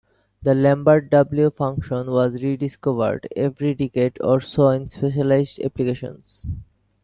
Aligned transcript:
The 0.41 0.55
Lambert 0.55 1.11
W 1.11 1.51
function 1.51 2.09
was 2.09 2.41
"re-discovered" 2.41 3.27
every 3.35 3.75
decade 3.75 4.17
or 4.19 4.41
so 4.41 4.69
in 4.69 4.87
specialized 4.87 5.59
applications. 5.59 6.47